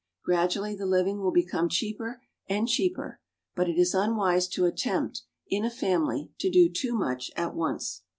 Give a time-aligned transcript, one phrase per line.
[0.23, 3.19] Gradually the living will become cheaper and cheaper;
[3.53, 8.01] but it is unwise to attempt, in a family, to do too much at once.